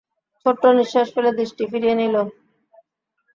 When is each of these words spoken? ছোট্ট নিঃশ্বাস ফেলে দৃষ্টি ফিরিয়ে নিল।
ছোট্ট 0.45 0.63
নিঃশ্বাস 0.77 1.07
ফেলে 1.13 1.31
দৃষ্টি 1.39 1.63
ফিরিয়ে 1.71 1.95
নিল। 1.95 2.15